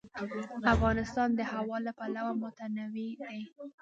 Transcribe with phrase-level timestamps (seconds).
[0.73, 3.39] افغانستان د هوا له پلوه متنوع دی.